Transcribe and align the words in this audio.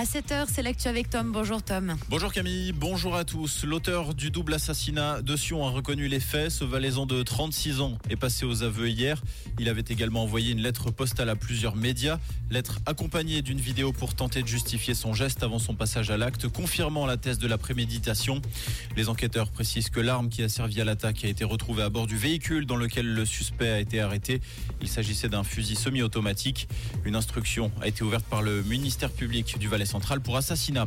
À 0.00 0.04
7h, 0.04 0.46
c'est 0.50 0.62
l'actu 0.62 0.88
avec 0.88 1.10
Tom. 1.10 1.30
Bonjour 1.30 1.62
Tom. 1.62 1.94
Bonjour 2.08 2.32
Camille, 2.32 2.72
bonjour 2.72 3.16
à 3.16 3.24
tous. 3.24 3.64
L'auteur 3.66 4.14
du 4.14 4.30
double 4.30 4.54
assassinat 4.54 5.20
de 5.20 5.36
Sion 5.36 5.66
a 5.66 5.68
reconnu 5.68 6.08
les 6.08 6.20
faits. 6.20 6.48
Ce 6.48 6.64
valaisan 6.64 7.04
de 7.04 7.22
36 7.22 7.82
ans 7.82 7.98
est 8.08 8.16
passé 8.16 8.46
aux 8.46 8.62
aveux 8.62 8.88
hier. 8.88 9.22
Il 9.58 9.68
avait 9.68 9.84
également 9.86 10.22
envoyé 10.22 10.52
une 10.52 10.62
lettre 10.62 10.90
postale 10.90 11.28
à 11.28 11.36
plusieurs 11.36 11.76
médias. 11.76 12.18
Lettre 12.50 12.78
accompagnée 12.86 13.42
d'une 13.42 13.60
vidéo 13.60 13.92
pour 13.92 14.14
tenter 14.14 14.40
de 14.40 14.48
justifier 14.48 14.94
son 14.94 15.12
geste 15.12 15.42
avant 15.42 15.58
son 15.58 15.74
passage 15.74 16.10
à 16.10 16.16
l'acte, 16.16 16.48
confirmant 16.48 17.04
la 17.04 17.18
thèse 17.18 17.38
de 17.38 17.46
la 17.46 17.58
préméditation. 17.58 18.40
Les 18.96 19.10
enquêteurs 19.10 19.50
précisent 19.50 19.90
que 19.90 20.00
l'arme 20.00 20.30
qui 20.30 20.42
a 20.42 20.48
servi 20.48 20.80
à 20.80 20.86
l'attaque 20.86 21.26
a 21.26 21.28
été 21.28 21.44
retrouvée 21.44 21.82
à 21.82 21.90
bord 21.90 22.06
du 22.06 22.16
véhicule 22.16 22.64
dans 22.64 22.76
lequel 22.76 23.04
le 23.04 23.26
suspect 23.26 23.68
a 23.68 23.78
été 23.78 24.00
arrêté. 24.00 24.40
Il 24.80 24.88
s'agissait 24.88 25.28
d'un 25.28 25.44
fusil 25.44 25.76
semi-automatique. 25.76 26.68
Une 27.04 27.16
instruction 27.16 27.70
a 27.82 27.86
été 27.86 28.02
ouverte 28.02 28.24
par 28.24 28.40
le 28.40 28.62
ministère 28.62 29.10
public 29.10 29.58
du 29.58 29.68
Valais 29.68 29.89
central 29.90 30.20
pour 30.20 30.36
assassinat. 30.36 30.86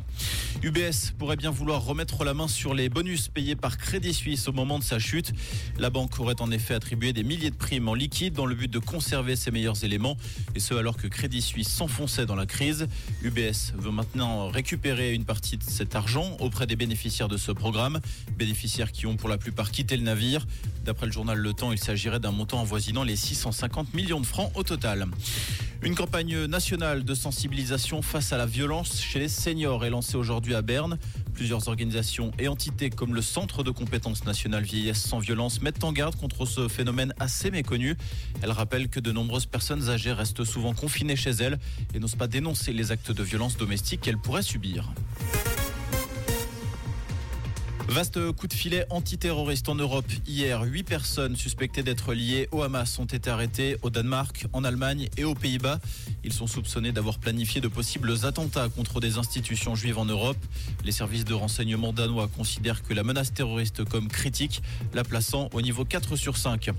UBS 0.63 1.11
pourrait 1.17 1.35
bien 1.35 1.52
vouloir 1.52 1.84
remettre 1.84 2.23
la 2.23 2.34
main 2.34 2.48
sur 2.48 2.73
les 2.73 2.88
bonus 2.88 3.27
payés 3.27 3.55
par 3.55 3.77
Crédit 3.77 4.13
Suisse 4.13 4.48
au 4.48 4.53
moment 4.53 4.80
de 4.80 4.84
sa 4.84 4.98
chute. 4.98 5.34
La 5.77 5.89
banque 5.89 6.17
aurait 6.20 6.41
en 6.41 6.49
effet 6.52 6.73
attribué 6.73 7.11
des 7.11 7.23
milliers 7.23 7.52
de 7.52 7.55
primes 7.55 7.89
en 7.89 7.94
liquide 7.94 8.34
dans 8.34 8.45
le 8.45 8.55
but 8.55 8.71
de 8.71 8.80
conserver 8.80 9.35
ses 9.35 9.52
meilleurs 9.52 9.84
éléments, 9.84 10.16
et 10.55 10.59
ce 10.59 10.73
alors 10.73 10.95
que 10.95 11.08
Crédit 11.08 11.41
Suisse 11.41 11.67
s'enfonçait 11.67 12.25
dans 12.25 12.35
la 12.35 12.45
crise. 12.45 12.88
UBS 13.23 13.73
veut 13.75 13.91
maintenant 13.91 14.47
récupérer 14.47 15.13
une 15.13 15.25
partie 15.25 15.58
de 15.58 15.63
cet 15.63 15.95
argent 15.95 16.38
auprès 16.39 16.66
des 16.66 16.77
bénéficiaires 16.77 17.27
de 17.27 17.38
ce 17.38 17.52
programme, 17.52 17.99
bénéficiaires 18.38 18.94
qui 18.94 19.05
ont 19.05 19.17
pour 19.17 19.27
la 19.27 19.38
plupart 19.38 19.72
quitté 19.72 19.97
le 19.97 20.03
navire. 20.03 20.47
D'après 20.85 21.08
le 21.08 21.11
journal 21.11 21.38
Le 21.38 21.53
Temps, 21.53 21.73
il 21.73 21.77
s'agirait 21.77 22.22
d'un 22.22 22.31
montant 22.31 22.61
avoisinant 22.61 23.03
les 23.03 23.17
650 23.17 23.94
millions 23.94 24.22
de 24.22 24.25
francs 24.25 24.52
au 24.55 24.63
total. 24.63 25.08
Une 25.81 25.95
campagne 25.95 26.45
nationale 26.45 27.03
de 27.03 27.13
sensibilisation 27.13 28.02
face 28.02 28.31
à 28.31 28.38
la 28.38 28.45
violence 28.45 28.92
chez 28.99 29.20
les 29.20 29.29
seniors 29.29 29.85
est 29.85 29.89
lancée 29.89 30.15
aujourd'hui 30.15 30.55
à 30.55 30.61
Berne. 30.61 30.97
Plusieurs 31.33 31.67
organisations 31.67 32.31
et 32.39 32.47
entités 32.47 32.89
comme 32.89 33.16
le 33.16 33.22
Centre 33.22 33.63
de 33.63 33.72
compétences 33.72 34.25
nationales 34.25 34.63
vieillesse 34.63 35.02
sans 35.02 35.19
violence 35.19 35.61
mettent 35.61 35.83
en 35.83 35.91
garde 35.91 36.16
contre 36.16 36.45
ce 36.45 36.67
phénomène 36.67 37.13
assez 37.19 37.52
méconnu. 37.52 37.95
Elles 38.41 38.52
rappellent 38.52 38.89
que 38.89 39.00
de 39.00 39.11
nombreuses 39.11 39.45
personnes 39.45 39.89
âgées 39.89 40.11
restent 40.11 40.44
souvent 40.44 40.73
confinées 40.73 41.16
chez 41.16 41.31
elles 41.31 41.59
et 41.94 42.00
n'osent 42.00 42.16
pas 42.16 42.27
dénoncer 42.27 42.73
les 42.73 42.91
actes 42.91 43.11
de 43.11 43.23
violence 43.23 43.58
domestique 43.58 44.02
qu'elles 44.02 44.17
pourraient 44.17 44.41
subir. 44.41 44.91
Vaste 47.94 48.31
coup 48.31 48.47
de 48.47 48.53
filet 48.53 48.88
antiterroriste 48.89 49.69
en 49.69 49.75
Europe. 49.75 50.08
Hier, 50.25 50.63
huit 50.63 50.81
personnes 50.81 51.36
suspectées 51.36 51.83
d'être 51.83 52.16
liées 52.16 52.50
au 52.52 52.63
Hamas 52.63 52.97
ont 52.97 53.05
été 53.05 53.30
arrêtées 53.30 53.77
au 53.83 53.91
Danemark, 53.91 54.47
en 54.52 54.63
Allemagne 54.63 55.09
et 55.16 55.23
aux 55.23 55.35
Pays-Bas. 55.35 55.80
Ils 56.23 56.33
sont 56.33 56.47
soupçonnés 56.47 56.91
d'avoir 56.91 57.19
planifié 57.19 57.61
de 57.61 57.67
possibles 57.67 58.11
attentats 58.23 58.67
contre 58.69 59.00
des 59.00 59.19
institutions 59.19 59.75
juives 59.75 60.00
en 60.00 60.05
Europe. 60.05 60.38
Les 60.83 60.91
services 60.91 61.23
de 61.23 61.35
renseignement 61.35 61.94
danois 61.94 62.27
considèrent 62.35 62.81
que 62.81 62.95
la 62.95 63.03
menace 63.03 63.31
terroriste 63.31 63.85
comme 63.85 64.07
critique, 64.07 64.63
la 64.95 65.03
plaçant 65.03 65.50
au 65.53 65.61
niveau 65.61 65.85
4 65.85 66.16
sur 66.16 66.35
5. 66.35 66.72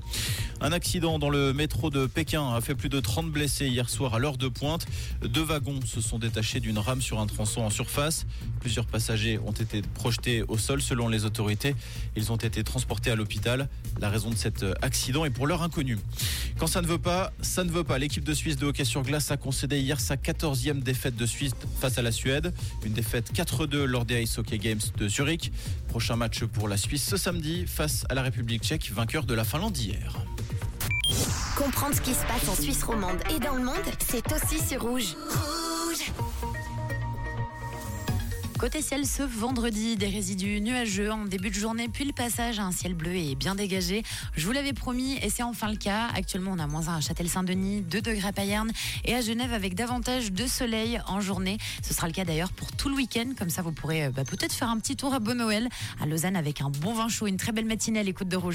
Un 0.60 0.72
accident 0.72 1.20
dans 1.20 1.30
le 1.30 1.52
métro 1.52 1.90
de 1.90 2.06
Pékin 2.06 2.52
a 2.52 2.60
fait 2.60 2.74
plus 2.74 2.88
de 2.88 2.98
30 2.98 3.30
blessés 3.30 3.68
hier 3.68 3.88
soir 3.88 4.14
à 4.14 4.18
l'heure 4.18 4.36
de 4.36 4.48
pointe. 4.48 4.84
Deux 5.22 5.44
wagons 5.44 5.78
se 5.86 6.00
sont 6.00 6.18
détachés 6.18 6.58
d'une 6.58 6.78
rame 6.78 7.00
sur 7.00 7.20
un 7.20 7.26
tronçon 7.28 7.60
en 7.60 7.70
surface. 7.70 8.26
Plusieurs 8.58 8.86
passagers 8.86 9.38
ont 9.46 9.52
été 9.52 9.82
projetés 9.82 10.42
au 10.48 10.58
sol 10.58 10.82
selon 10.82 11.03
les 11.08 11.24
autorités. 11.24 11.74
Ils 12.16 12.32
ont 12.32 12.36
été 12.36 12.62
transportés 12.64 13.10
à 13.10 13.16
l'hôpital. 13.16 13.68
La 14.00 14.10
raison 14.10 14.30
de 14.30 14.36
cet 14.36 14.64
accident 14.82 15.24
est 15.24 15.30
pour 15.30 15.46
l'heure 15.46 15.62
inconnue. 15.62 15.98
Quand 16.58 16.66
ça 16.66 16.82
ne 16.82 16.86
veut 16.86 16.98
pas, 16.98 17.32
ça 17.40 17.64
ne 17.64 17.70
veut 17.70 17.84
pas. 17.84 17.98
L'équipe 17.98 18.24
de 18.24 18.34
Suisse 18.34 18.56
de 18.56 18.66
hockey 18.66 18.84
sur 18.84 19.02
glace 19.02 19.30
a 19.30 19.36
concédé 19.36 19.80
hier 19.80 20.00
sa 20.00 20.16
14e 20.16 20.82
défaite 20.82 21.16
de 21.16 21.26
Suisse 21.26 21.52
face 21.80 21.98
à 21.98 22.02
la 22.02 22.12
Suède. 22.12 22.54
Une 22.84 22.92
défaite 22.92 23.32
4-2 23.34 23.84
lors 23.84 24.04
des 24.04 24.22
Ice 24.22 24.38
Hockey 24.38 24.58
Games 24.58 24.80
de 24.96 25.08
Zurich. 25.08 25.52
Prochain 25.88 26.16
match 26.16 26.44
pour 26.44 26.68
la 26.68 26.76
Suisse 26.76 27.04
ce 27.04 27.16
samedi 27.16 27.66
face 27.66 28.04
à 28.08 28.14
la 28.14 28.22
République 28.22 28.62
tchèque, 28.62 28.90
vainqueur 28.92 29.24
de 29.24 29.34
la 29.34 29.44
Finlande 29.44 29.76
hier. 29.76 30.16
Comprendre 31.56 31.94
ce 31.94 32.00
qui 32.00 32.14
se 32.14 32.24
passe 32.26 32.48
en 32.48 32.54
Suisse 32.60 32.82
romande 32.82 33.18
et 33.34 33.38
dans 33.38 33.54
le 33.54 33.64
monde, 33.64 33.74
c'est 33.98 34.24
aussi 34.32 34.58
sur. 34.58 34.82
Rouge 34.82 35.14
Côté 38.64 38.80
ciel 38.80 39.04
ce 39.04 39.22
vendredi, 39.22 39.96
des 39.96 40.06
résidus 40.06 40.58
nuageux 40.62 41.12
en 41.12 41.26
début 41.26 41.50
de 41.50 41.54
journée, 41.54 41.86
puis 41.92 42.06
le 42.06 42.14
passage 42.14 42.58
à 42.58 42.62
un 42.62 42.72
ciel 42.72 42.94
bleu 42.94 43.14
et 43.14 43.34
bien 43.34 43.54
dégagé. 43.54 44.02
Je 44.36 44.46
vous 44.46 44.52
l'avais 44.52 44.72
promis 44.72 45.18
et 45.18 45.28
c'est 45.28 45.42
enfin 45.42 45.70
le 45.70 45.76
cas. 45.76 46.08
Actuellement, 46.14 46.52
on 46.54 46.58
a 46.58 46.66
moins 46.66 46.88
1 46.88 46.96
à 46.96 47.00
Châtel-Saint-Denis, 47.02 47.82
2 47.82 48.00
degrés 48.00 48.26
à 48.26 48.32
Payerne 48.32 48.72
et 49.04 49.14
à 49.14 49.20
Genève 49.20 49.52
avec 49.52 49.74
davantage 49.74 50.32
de 50.32 50.46
soleil 50.46 50.98
en 51.06 51.20
journée. 51.20 51.58
Ce 51.82 51.92
sera 51.92 52.06
le 52.06 52.14
cas 52.14 52.24
d'ailleurs 52.24 52.52
pour 52.52 52.72
tout 52.72 52.88
le 52.88 52.94
week-end. 52.94 53.32
Comme 53.36 53.50
ça, 53.50 53.60
vous 53.60 53.72
pourrez 53.72 54.08
bah, 54.08 54.24
peut-être 54.24 54.54
faire 54.54 54.70
un 54.70 54.78
petit 54.78 54.96
tour 54.96 55.12
à 55.12 55.18
Bon 55.18 55.36
Noël 55.36 55.68
à 56.00 56.06
Lausanne 56.06 56.34
avec 56.34 56.62
un 56.62 56.70
bon 56.70 56.94
vin 56.94 57.08
chaud, 57.08 57.26
une 57.26 57.36
très 57.36 57.52
belle 57.52 57.66
matinée 57.66 58.00
à 58.00 58.02
l'écoute 58.02 58.28
de 58.28 58.36
Rouge. 58.38 58.52